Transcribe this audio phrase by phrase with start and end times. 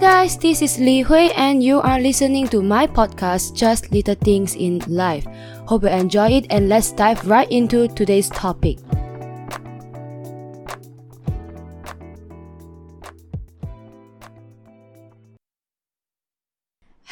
[0.00, 4.54] guys, this is Li Hui and you are listening to my podcast Just Little Things
[4.54, 5.26] in Life.
[5.68, 8.78] Hope you enjoy it and let's dive right into today's topic.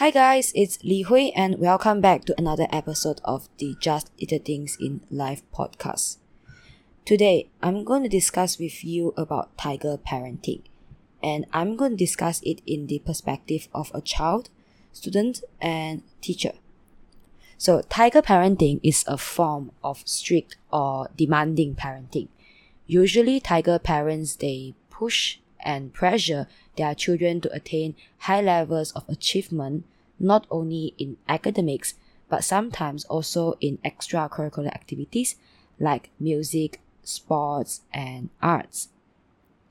[0.00, 4.38] Hi guys, it's Li Hui and welcome back to another episode of the Just Little
[4.38, 6.16] Things in Life podcast.
[7.04, 10.62] Today, I'm going to discuss with you about tiger parenting
[11.22, 14.50] and I'm going to discuss it in the perspective of a child,
[14.92, 16.52] student, and teacher.
[17.56, 22.28] So, tiger parenting is a form of strict or demanding parenting.
[22.86, 26.46] Usually, tiger parents they push and pressure
[26.76, 29.84] their children to attain high levels of achievement,
[30.20, 31.94] not only in academics
[32.28, 35.36] but sometimes also in extracurricular activities
[35.80, 38.88] like music, sports, and arts.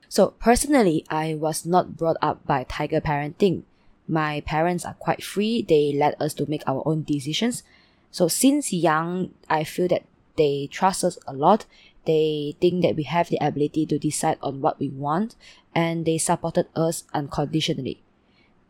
[0.08, 3.62] So personally, I was not brought up by tiger parenting.
[4.08, 5.62] My parents are quite free.
[5.62, 7.62] They let us to make our own decisions.
[8.10, 10.04] So since young, I feel that
[10.36, 11.66] they trust us a lot.
[12.06, 15.36] They think that we have the ability to decide on what we want
[15.74, 18.00] and they supported us unconditionally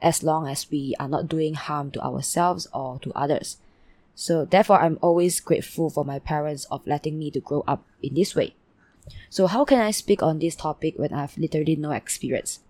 [0.03, 3.59] as long as we are not doing harm to ourselves or to others.
[4.15, 8.15] So therefore I'm always grateful for my parents of letting me to grow up in
[8.15, 8.55] this way.
[9.31, 12.61] So how can I speak on this topic when I've literally no experience?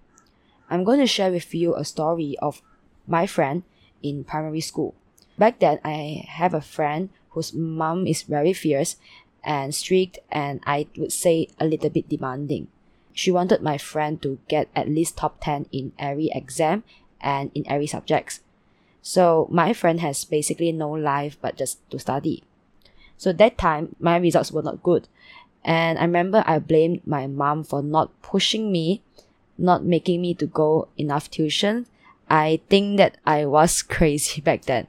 [0.70, 2.62] I'm going to share with you a story of
[3.06, 3.62] my friend
[4.02, 4.94] in primary school.
[5.38, 8.96] Back then, I have a friend whose mom is very fierce
[9.44, 12.68] and strict and I would say a little bit demanding.
[13.12, 16.84] She wanted my friend to get at least top 10 in every exam
[17.20, 18.40] and in every subjects.
[19.00, 22.44] So my friend has basically no life but just to study.
[23.16, 25.08] So that time my results were not good
[25.64, 29.02] and I remember I blamed my mom for not pushing me,
[29.56, 31.86] not making me to go enough tuition.
[32.28, 34.86] I think that I was crazy back then.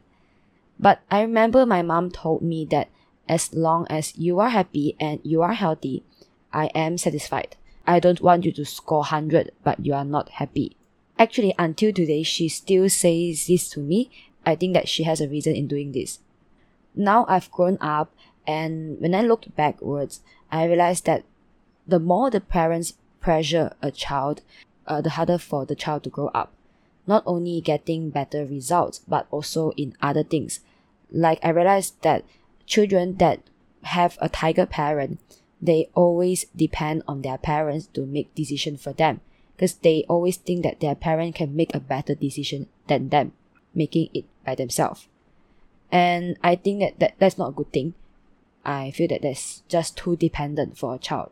[0.79, 2.89] But I remember my mom told me that
[3.27, 6.03] as long as you are happy and you are healthy,
[6.53, 7.55] I am satisfied.
[7.85, 10.75] I don't want you to score 100 but you are not happy.
[11.17, 14.09] Actually, until today, she still says this to me.
[14.45, 16.19] I think that she has a reason in doing this.
[16.95, 18.13] Now I've grown up
[18.49, 20.21] and when I looked backwards,
[20.51, 21.23] I realized that
[21.87, 24.41] the more the parents pressure a child,
[24.87, 26.51] uh, the harder for the child to grow up.
[27.05, 30.61] Not only getting better results, but also in other things.
[31.11, 32.25] Like I realized that
[32.65, 33.41] children that
[33.83, 35.19] have a tiger parent,
[35.61, 39.21] they always depend on their parents to make decision for them
[39.55, 43.33] because they always think that their parent can make a better decision than them,
[43.75, 45.07] making it by themselves.
[45.91, 47.93] And I think that, that that's not a good thing
[48.69, 51.31] I feel that that's just too dependent for a child.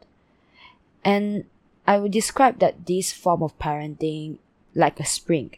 [1.05, 1.45] And
[1.85, 4.39] I would describe that this form of parenting
[4.73, 5.51] like a spring.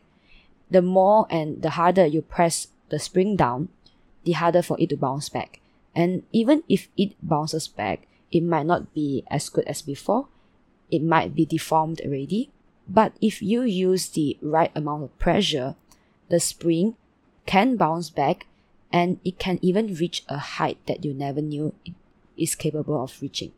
[0.69, 3.69] The more and the harder you press the spring down,
[4.25, 5.61] the harder for it to bounce back.
[5.95, 10.27] And even if it bounces back, it might not be as good as before.
[10.91, 12.51] It might be deformed already.
[12.89, 15.75] But if you use the right amount of pressure,
[16.27, 16.95] the spring
[17.45, 18.47] can bounce back
[18.91, 21.93] and it can even reach a height that you never knew it
[22.37, 23.51] is capable of reaching.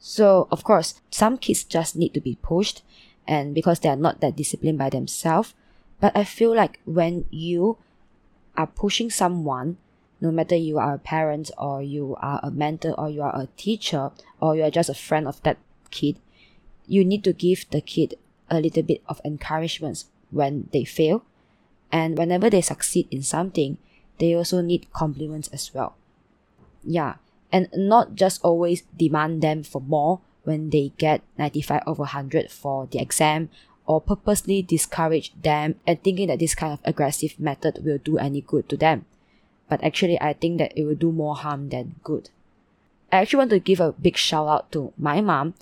[0.00, 2.82] So, of course, some kids just need to be pushed,
[3.26, 5.54] and because they are not that disciplined by themselves.
[6.00, 7.78] But I feel like when you
[8.56, 9.76] are pushing someone,
[10.20, 13.48] no matter you are a parent or you are a mentor or you are a
[13.56, 14.10] teacher
[14.40, 15.58] or you are just a friend of that
[15.90, 16.18] kid,
[16.86, 18.16] you need to give the kid
[18.50, 21.24] a little bit of encouragement when they fail.
[21.92, 23.78] And whenever they succeed in something,
[24.18, 25.96] they also need compliments as well.
[26.84, 27.16] Yeah,
[27.50, 32.86] and not just always demand them for more when they get 95 over 100 for
[32.86, 33.48] the exam
[33.86, 38.40] or purposely discourage them and thinking that this kind of aggressive method will do any
[38.40, 39.04] good to them.
[39.68, 42.30] But actually, I think that it will do more harm than good.
[43.10, 45.54] I actually want to give a big shout out to my mom.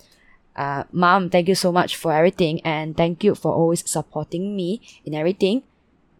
[0.55, 4.81] Uh, mom, thank you so much for everything and thank you for always supporting me
[5.05, 5.63] in everything.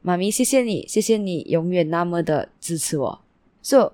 [0.03, 3.21] 妈咪，谢谢你，谢谢你永远那么的支持我。
[3.63, 3.93] So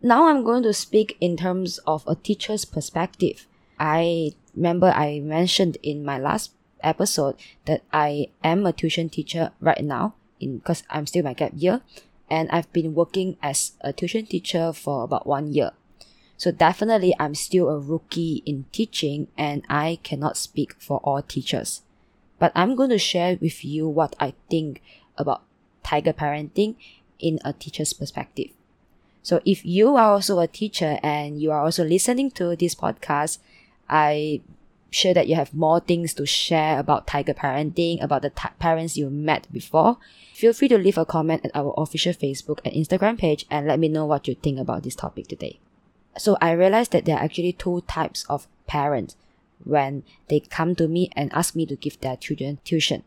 [0.00, 3.46] now I'm going to speak in terms of a teacher's perspective.
[3.76, 6.48] I remember I mentioned in my last
[6.82, 7.36] episode
[7.66, 11.80] that I am a tuition teacher right now in because I'm still my gap year
[12.28, 15.72] and I've been working as a tuition teacher for about one year.
[16.36, 21.82] So definitely I'm still a rookie in teaching and I cannot speak for all teachers.
[22.38, 24.82] But I'm going to share with you what I think
[25.19, 25.43] about
[25.83, 26.75] tiger parenting
[27.19, 28.49] in a teacher's perspective.
[29.21, 33.39] So if you are also a teacher and you are also listening to this podcast,
[33.89, 34.41] I
[34.91, 38.97] sure that you have more things to share about tiger parenting, about the t- parents
[38.97, 39.97] you met before,
[40.33, 43.79] feel free to leave a comment at our official Facebook and Instagram page and let
[43.79, 45.59] me know what you think about this topic today.
[46.17, 49.15] So I realized that there are actually two types of parents
[49.63, 53.03] when they come to me and ask me to give their children tuition.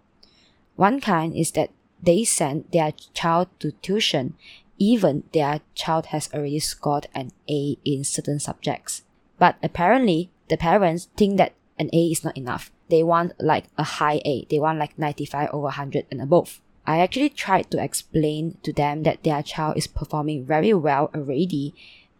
[0.76, 1.70] One kind is that
[2.02, 4.34] they send their child to tuition
[4.82, 9.02] even their child has already scored an A in certain subjects.
[9.38, 12.72] But apparently, the parents think that an A is not enough.
[12.88, 14.44] They want like a high A.
[14.50, 16.60] They want like 95 over 100 and above.
[16.84, 21.74] I actually tried to explain to them that their child is performing very well already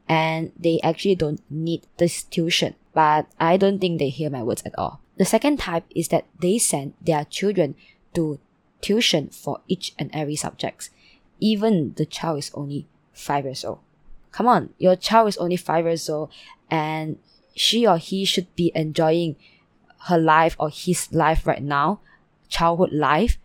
[0.09, 2.77] and they actually don't need this tuition.
[2.95, 5.01] But I don't think they hear my words at all.
[5.19, 7.75] The second type is that they send their children
[8.15, 8.39] to
[8.83, 10.91] tuition for each and every subjects,
[11.41, 13.79] even the child is only five years old.
[14.33, 16.31] Come on, your child is only five years old
[16.71, 17.19] and
[17.55, 19.37] she or he should be enjoying
[20.07, 22.01] her life or his life right now,
[22.49, 23.39] childhood life,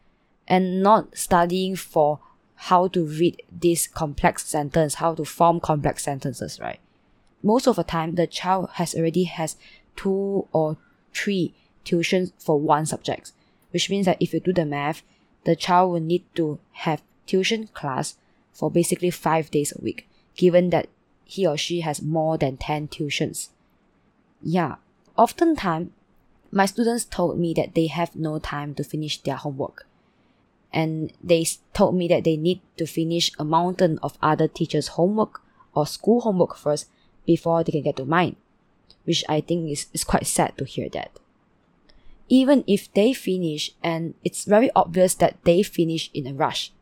[0.48, 2.19] and not studying for
[2.56, 6.80] how to read this complex sentence, how to form complex sentences, right?
[7.44, 9.57] Most of the time, the child has already has
[9.95, 10.78] two or
[11.13, 11.54] three
[11.86, 13.34] tuitions for one subject,
[13.72, 15.04] which means that if you do the math,
[15.44, 18.16] the child will need to have tuition class
[18.51, 20.88] for basically five days a week, given that
[21.25, 23.50] he or she has more than 10 tuitions.
[24.42, 24.75] Yeah,
[25.18, 25.92] oftentimes
[26.51, 29.86] my students told me that they have no time to finish their homework.
[30.72, 35.42] And they told me that they need to finish a mountain of other teachers' homework
[35.74, 36.88] or school homework first
[37.25, 38.36] before they can get to mine,
[39.04, 41.12] which I think is, is quite sad to hear that.
[42.29, 46.74] Even if they finish, and it's very obvious that they finish in a rush.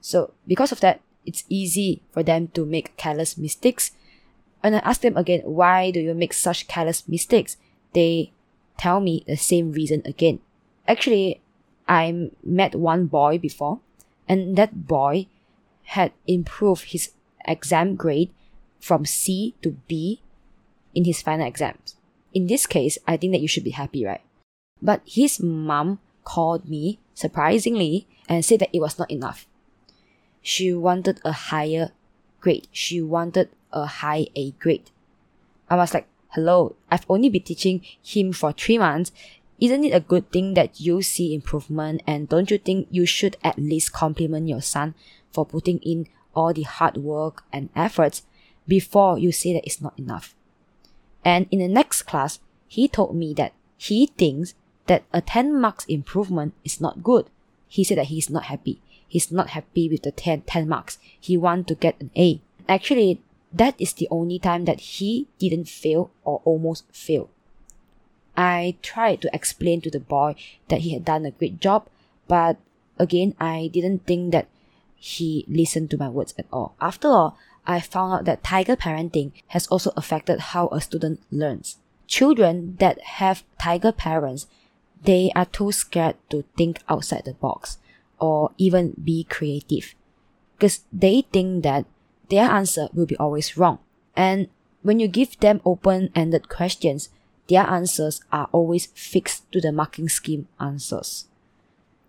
[0.00, 3.90] So, because of that, it's easy for them to make careless mistakes.
[4.62, 7.56] And I ask them again, why do you make such careless mistakes?
[7.92, 8.32] They
[8.78, 10.38] tell me the same reason again.
[10.86, 11.40] Actually,
[11.88, 13.80] I met one boy before,
[14.28, 15.26] and that boy
[15.82, 17.10] had improved his
[17.46, 18.30] exam grade
[18.78, 20.20] from C to B
[20.94, 21.96] in his final exams.
[22.34, 24.20] In this case, I think that you should be happy, right?
[24.82, 29.46] But his mom called me, surprisingly, and said that it was not enough.
[30.42, 31.92] She wanted a higher
[32.40, 32.68] grade.
[32.70, 34.90] She wanted a high A grade.
[35.68, 39.10] I was like, hello, I've only been teaching him for three months.
[39.58, 42.02] Isn't it a good thing that you see improvement?
[42.06, 44.94] And don't you think you should at least compliment your son
[45.32, 48.22] for putting in all the hard work and efforts
[48.68, 50.34] before you say that it's not enough?
[51.24, 52.38] And in the next class,
[52.68, 54.54] he told me that he thinks
[54.86, 57.26] that a 10 marks improvement is not good.
[57.68, 58.80] He said that he's not happy.
[59.08, 60.98] He's not happy with the 10, 10 marks.
[61.20, 62.40] He wants to get an A.
[62.68, 63.20] Actually,
[63.52, 67.30] that is the only time that he didn't fail or almost fail.
[68.36, 70.34] I tried to explain to the boy
[70.68, 71.88] that he had done a great job,
[72.28, 72.58] but
[72.98, 74.48] again, I didn't think that
[74.96, 76.74] he listened to my words at all.
[76.80, 81.78] After all, I found out that tiger parenting has also affected how a student learns.
[82.06, 84.46] Children that have tiger parents,
[85.04, 87.78] they are too scared to think outside the box
[88.18, 89.94] or even be creative
[90.56, 91.84] because they think that
[92.28, 93.78] their answer will be always wrong.
[94.16, 94.48] And
[94.82, 97.10] when you give them open ended questions,
[97.48, 101.28] their answers are always fixed to the marking scheme answers.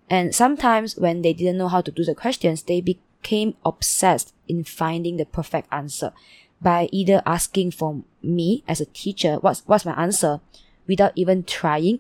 [0.10, 4.64] And sometimes when they didn't know how to do the questions, they became obsessed in
[4.64, 6.14] finding the perfect answer
[6.62, 10.40] by either asking for me as a teacher, what's, what's my answer,
[10.88, 12.00] without even trying,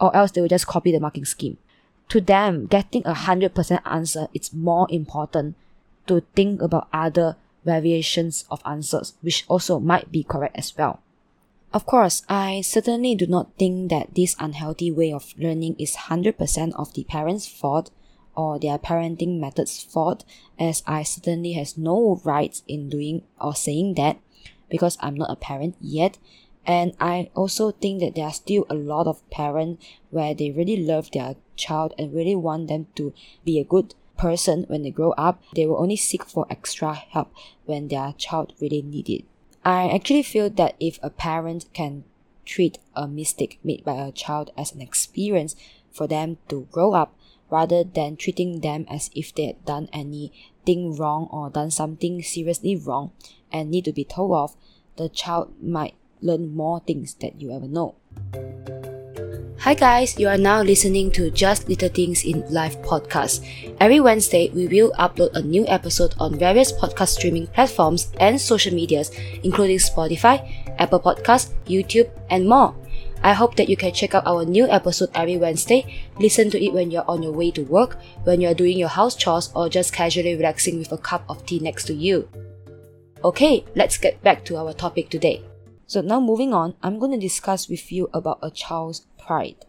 [0.00, 1.58] or else they will just copy the marking scheme.
[2.10, 5.56] To them, getting a 100% answer is more important
[6.06, 11.00] to think about other variations of answers, which also might be correct as well.
[11.72, 16.72] Of course, I certainly do not think that this unhealthy way of learning is 100%
[16.76, 17.90] of the parents' fault
[18.34, 20.24] or their parenting methods' fault,
[20.58, 24.16] as I certainly has no rights in doing or saying that
[24.70, 26.16] because I'm not a parent yet.
[26.68, 30.76] And I also think that there are still a lot of parents where they really
[30.76, 35.12] love their child and really want them to be a good person when they grow
[35.12, 35.42] up.
[35.56, 37.32] They will only seek for extra help
[37.64, 39.24] when their child really need it.
[39.64, 42.04] I actually feel that if a parent can
[42.44, 45.56] treat a mistake made by a child as an experience
[45.90, 47.14] for them to grow up
[47.50, 52.76] rather than treating them as if they had done anything wrong or done something seriously
[52.76, 53.10] wrong
[53.50, 54.54] and need to be told off,
[54.96, 57.94] the child might learn more things that you ever know.
[59.62, 63.44] Hi guys, you are now listening to Just Little Things in Life podcast.
[63.80, 68.72] Every Wednesday, we will upload a new episode on various podcast streaming platforms and social
[68.72, 69.10] medias,
[69.42, 70.40] including Spotify,
[70.78, 72.74] Apple Podcasts, YouTube, and more.
[73.22, 75.84] I hope that you can check out our new episode every Wednesday.
[76.20, 79.16] Listen to it when you're on your way to work, when you're doing your house
[79.16, 82.28] chores, or just casually relaxing with a cup of tea next to you.
[83.24, 85.42] Okay, let's get back to our topic today.
[85.88, 89.64] So, now moving on, I'm going to discuss with you about a child's pride.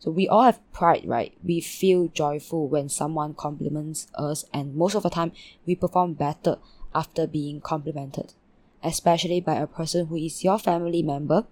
[0.00, 1.32] So, we all have pride, right?
[1.44, 5.30] We feel joyful when someone compliments us, and most of the time,
[5.66, 6.56] we perform better
[6.92, 8.34] after being complimented,
[8.82, 11.46] especially by a person who is your family member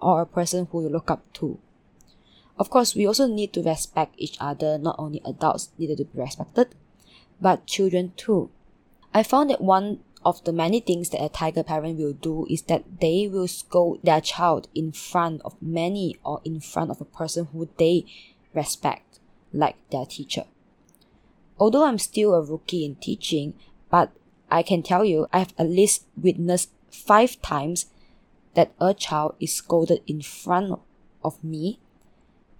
[0.00, 1.58] or a person who you look up to.
[2.58, 6.18] Of course, we also need to respect each other, not only adults needed to be
[6.18, 6.74] respected,
[7.38, 8.48] but children too.
[9.12, 12.62] I found that one of the many things that a tiger parent will do is
[12.62, 17.04] that they will scold their child in front of many or in front of a
[17.04, 18.04] person who they
[18.54, 19.20] respect,
[19.52, 20.44] like their teacher.
[21.58, 23.54] Although I'm still a rookie in teaching,
[23.90, 24.12] but
[24.50, 27.86] I can tell you I have at least witnessed five times
[28.54, 30.78] that a child is scolded in front
[31.22, 31.78] of me.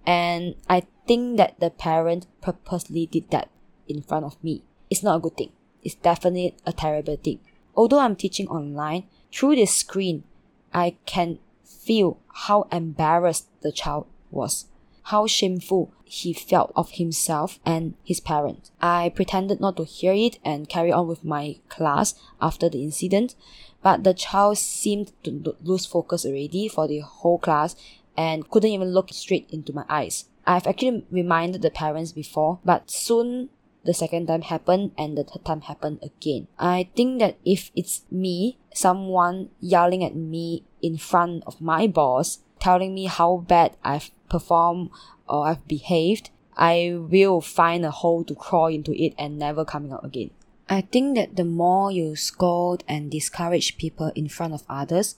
[0.05, 3.49] And I think that the parent purposely did that
[3.87, 4.63] in front of me.
[4.89, 5.51] It's not a good thing.
[5.83, 7.39] It's definitely a terrible thing.
[7.79, 10.25] Although I'm teaching online, through this screen,
[10.73, 14.65] I can feel how embarrassed the child was,
[15.03, 18.71] how shameful he felt of himself and his parent.
[18.81, 23.35] I pretended not to hear it and carry on with my class after the incident,
[23.81, 27.77] but the child seemed to lose focus already for the whole class
[28.17, 30.25] and couldn't even look straight into my eyes.
[30.45, 33.47] I've actually reminded the parents before, but soon
[33.83, 36.47] the second time happened and the third time happened again.
[36.57, 42.39] I think that if it's me, someone yelling at me in front of my boss,
[42.59, 44.91] telling me how bad I've performed
[45.27, 49.93] or I've behaved, I will find a hole to crawl into it and never coming
[49.93, 50.31] out again.
[50.69, 55.15] I think that the more you scold and discourage people in front of others,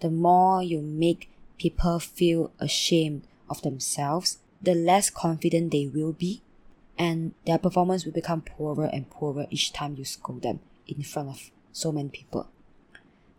[0.00, 6.42] the more you make people feel ashamed of themselves, the less confident they will be,
[7.00, 11.30] and their performance will become poorer and poorer each time you scold them in front
[11.30, 12.46] of so many people.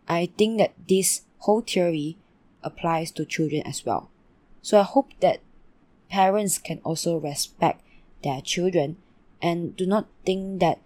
[0.08, 2.18] I think that this whole theory
[2.64, 4.10] applies to children as well.
[4.62, 5.42] So I hope that
[6.10, 7.84] parents can also respect
[8.24, 8.96] their children
[9.40, 10.80] and do not think that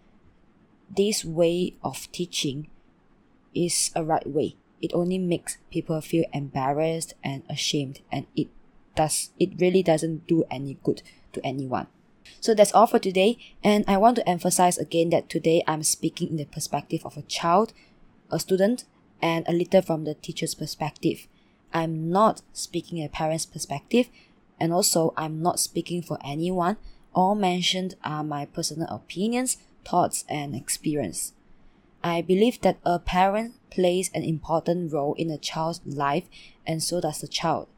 [0.94, 2.68] this way of teaching
[3.54, 4.56] is a right way.
[4.82, 8.48] It only makes people feel embarrassed and ashamed and it
[8.94, 11.00] does it really doesn't do any good
[11.32, 11.86] to anyone.
[12.40, 16.30] So that's all for today and I want to emphasize again that today I'm speaking
[16.30, 17.72] in the perspective of a child,
[18.30, 18.84] a student,
[19.22, 21.26] and a little from the teacher's perspective.
[21.72, 24.08] I'm not speaking a parent's perspective
[24.58, 26.76] and also I'm not speaking for anyone.
[27.14, 31.32] All mentioned are my personal opinions, thoughts, and experience.
[32.02, 36.24] I believe that a parent plays an important role in a child's life
[36.66, 37.68] and so does the child.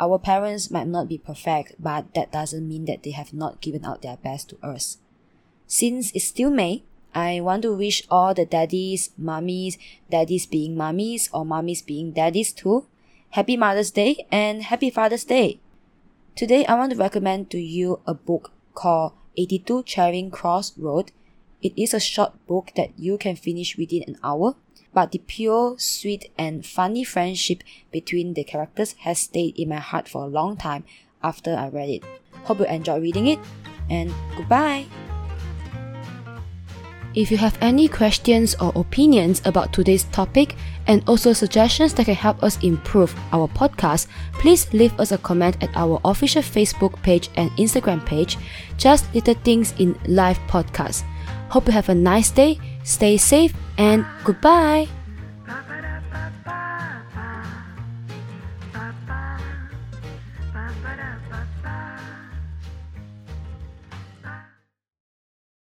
[0.00, 3.84] Our parents might not be perfect, but that doesn't mean that they have not given
[3.84, 4.98] out their best to us.
[5.66, 9.76] Since it's still May, I want to wish all the daddies, mummies,
[10.10, 12.86] daddies being mummies or mummies being daddies too,
[13.30, 15.60] Happy Mother's Day and Happy Father's Day.
[16.36, 21.12] Today, I want to recommend to you a book called 82 Charing Cross Road.
[21.60, 24.54] It is a short book that you can finish within an hour,
[24.98, 27.62] but the pure, sweet, and funny friendship
[27.92, 30.82] between the characters has stayed in my heart for a long time
[31.22, 32.04] after I read it.
[32.42, 33.38] Hope you enjoy reading it,
[33.88, 34.86] and goodbye!
[37.14, 40.56] If you have any questions or opinions about today's topic
[40.88, 45.62] and also suggestions that can help us improve our podcast, please leave us a comment
[45.62, 48.36] at our official Facebook page and Instagram page,
[48.76, 51.04] Just Little Things in Life Podcast.
[51.50, 54.88] Hope you have a nice day, stay safe, and goodbye!